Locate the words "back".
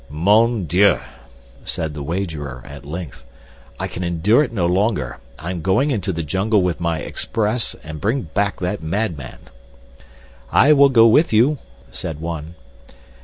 8.23-8.59